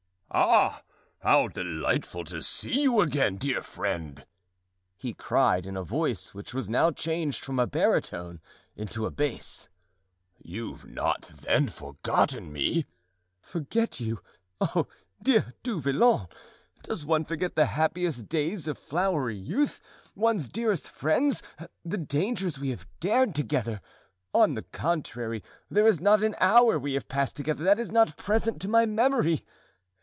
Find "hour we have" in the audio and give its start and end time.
26.39-27.09